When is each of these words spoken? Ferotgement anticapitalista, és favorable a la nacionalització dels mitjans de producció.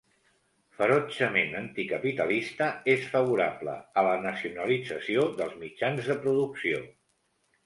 Ferotgement 0.77 1.51
anticapitalista, 1.59 2.69
és 2.93 3.05
favorable 3.11 3.75
a 4.03 4.05
la 4.09 4.17
nacionalització 4.25 5.27
dels 5.43 5.55
mitjans 5.67 6.11
de 6.13 6.19
producció. 6.27 6.83